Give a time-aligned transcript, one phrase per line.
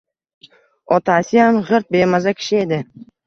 [0.95, 2.81] Otasiyam g`irt bemaza kishi edi